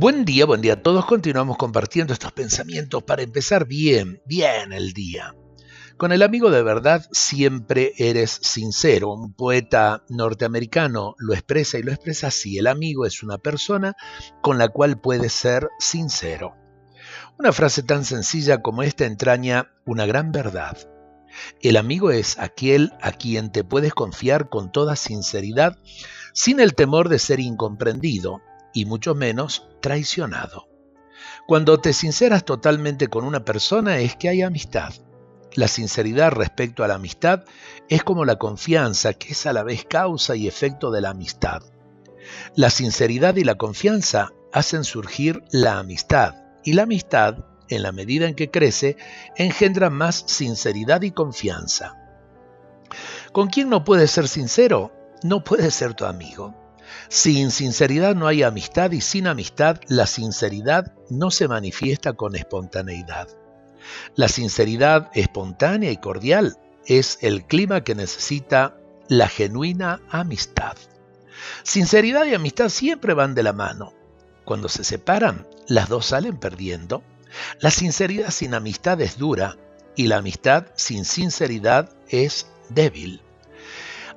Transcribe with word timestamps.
Buen 0.00 0.24
día, 0.24 0.46
buen 0.46 0.62
día 0.62 0.72
a 0.72 0.82
todos. 0.82 1.04
Continuamos 1.04 1.58
compartiendo 1.58 2.14
estos 2.14 2.32
pensamientos 2.32 3.02
para 3.02 3.20
empezar 3.20 3.66
bien, 3.66 4.22
bien 4.24 4.72
el 4.72 4.94
día. 4.94 5.34
Con 5.98 6.10
el 6.10 6.22
amigo 6.22 6.50
de 6.50 6.62
verdad 6.62 7.06
siempre 7.12 7.92
eres 7.98 8.30
sincero. 8.30 9.12
Un 9.12 9.34
poeta 9.34 10.02
norteamericano 10.08 11.16
lo 11.18 11.34
expresa 11.34 11.76
y 11.76 11.82
lo 11.82 11.92
expresa 11.92 12.28
así. 12.28 12.56
El 12.56 12.68
amigo 12.68 13.04
es 13.04 13.22
una 13.22 13.36
persona 13.36 13.94
con 14.40 14.56
la 14.56 14.68
cual 14.68 14.98
puedes 14.98 15.34
ser 15.34 15.68
sincero. 15.78 16.54
Una 17.38 17.52
frase 17.52 17.82
tan 17.82 18.06
sencilla 18.06 18.62
como 18.62 18.82
esta 18.82 19.04
entraña 19.04 19.70
una 19.84 20.06
gran 20.06 20.32
verdad. 20.32 20.78
El 21.60 21.76
amigo 21.76 22.10
es 22.10 22.38
aquel 22.38 22.94
a 23.02 23.12
quien 23.12 23.52
te 23.52 23.64
puedes 23.64 23.92
confiar 23.92 24.48
con 24.48 24.72
toda 24.72 24.96
sinceridad 24.96 25.76
sin 26.32 26.58
el 26.58 26.74
temor 26.74 27.10
de 27.10 27.18
ser 27.18 27.38
incomprendido 27.38 28.40
y 28.72 28.84
mucho 28.84 29.14
menos 29.14 29.66
traicionado. 29.80 30.68
Cuando 31.46 31.80
te 31.80 31.92
sinceras 31.92 32.44
totalmente 32.44 33.08
con 33.08 33.24
una 33.24 33.44
persona 33.44 33.98
es 33.98 34.16
que 34.16 34.28
hay 34.28 34.42
amistad. 34.42 34.92
La 35.54 35.66
sinceridad 35.66 36.30
respecto 36.30 36.84
a 36.84 36.88
la 36.88 36.94
amistad 36.94 37.44
es 37.88 38.04
como 38.04 38.24
la 38.24 38.36
confianza, 38.36 39.14
que 39.14 39.32
es 39.32 39.46
a 39.46 39.52
la 39.52 39.64
vez 39.64 39.84
causa 39.84 40.36
y 40.36 40.46
efecto 40.46 40.90
de 40.90 41.00
la 41.00 41.10
amistad. 41.10 41.62
La 42.54 42.70
sinceridad 42.70 43.34
y 43.36 43.44
la 43.44 43.56
confianza 43.56 44.32
hacen 44.52 44.84
surgir 44.84 45.42
la 45.50 45.78
amistad, 45.78 46.34
y 46.64 46.74
la 46.74 46.82
amistad, 46.82 47.38
en 47.68 47.82
la 47.82 47.92
medida 47.92 48.28
en 48.28 48.34
que 48.34 48.50
crece, 48.50 48.96
engendra 49.36 49.90
más 49.90 50.24
sinceridad 50.26 51.02
y 51.02 51.10
confianza. 51.10 51.96
¿Con 53.32 53.48
quién 53.48 53.68
no 53.68 53.84
puedes 53.84 54.10
ser 54.10 54.28
sincero? 54.28 54.92
No 55.22 55.44
puede 55.44 55.70
ser 55.70 55.94
tu 55.94 56.04
amigo. 56.04 56.54
Sin 57.08 57.50
sinceridad 57.50 58.14
no 58.14 58.26
hay 58.26 58.42
amistad 58.42 58.92
y 58.92 59.00
sin 59.00 59.26
amistad 59.26 59.80
la 59.88 60.06
sinceridad 60.06 60.92
no 61.08 61.30
se 61.30 61.48
manifiesta 61.48 62.12
con 62.12 62.36
espontaneidad. 62.36 63.28
La 64.14 64.28
sinceridad 64.28 65.10
espontánea 65.14 65.90
y 65.90 65.96
cordial 65.96 66.56
es 66.86 67.18
el 67.22 67.44
clima 67.44 67.82
que 67.82 67.94
necesita 67.94 68.76
la 69.08 69.28
genuina 69.28 70.00
amistad. 70.10 70.76
Sinceridad 71.62 72.26
y 72.26 72.34
amistad 72.34 72.68
siempre 72.68 73.14
van 73.14 73.34
de 73.34 73.42
la 73.42 73.52
mano. 73.52 73.92
Cuando 74.44 74.68
se 74.68 74.84
separan, 74.84 75.46
las 75.66 75.88
dos 75.88 76.06
salen 76.06 76.38
perdiendo. 76.38 77.02
La 77.60 77.70
sinceridad 77.70 78.30
sin 78.30 78.54
amistad 78.54 79.00
es 79.00 79.18
dura 79.18 79.56
y 79.96 80.06
la 80.06 80.18
amistad 80.18 80.66
sin 80.74 81.04
sinceridad 81.04 81.90
es 82.08 82.46
débil. 82.68 83.22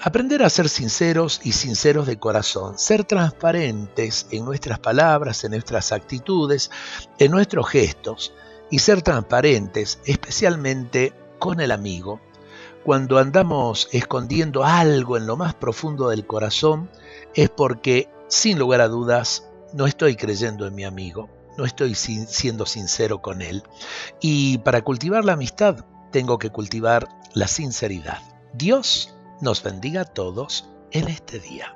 Aprender 0.00 0.44
a 0.44 0.50
ser 0.50 0.68
sinceros 0.68 1.40
y 1.42 1.50
sinceros 1.50 2.06
de 2.06 2.20
corazón, 2.20 2.78
ser 2.78 3.02
transparentes 3.02 4.28
en 4.30 4.44
nuestras 4.44 4.78
palabras, 4.78 5.42
en 5.42 5.50
nuestras 5.50 5.90
actitudes, 5.90 6.70
en 7.18 7.32
nuestros 7.32 7.68
gestos 7.68 8.32
y 8.70 8.78
ser 8.78 9.02
transparentes 9.02 9.98
especialmente 10.04 11.12
con 11.40 11.60
el 11.60 11.72
amigo. 11.72 12.20
Cuando 12.84 13.18
andamos 13.18 13.88
escondiendo 13.90 14.62
algo 14.62 15.16
en 15.16 15.26
lo 15.26 15.36
más 15.36 15.54
profundo 15.54 16.10
del 16.10 16.24
corazón 16.26 16.88
es 17.34 17.50
porque, 17.50 18.08
sin 18.28 18.56
lugar 18.56 18.80
a 18.80 18.88
dudas, 18.88 19.48
no 19.72 19.88
estoy 19.88 20.14
creyendo 20.14 20.68
en 20.68 20.76
mi 20.76 20.84
amigo, 20.84 21.28
no 21.56 21.64
estoy 21.64 21.96
siendo 21.96 22.66
sincero 22.66 23.20
con 23.20 23.42
él. 23.42 23.64
Y 24.20 24.58
para 24.58 24.82
cultivar 24.82 25.24
la 25.24 25.32
amistad 25.32 25.84
tengo 26.12 26.38
que 26.38 26.50
cultivar 26.50 27.08
la 27.34 27.48
sinceridad. 27.48 28.22
Dios 28.54 29.17
nos 29.40 29.62
bendiga 29.62 30.02
a 30.02 30.04
todos 30.04 30.68
en 30.90 31.08
este 31.08 31.38
día. 31.38 31.74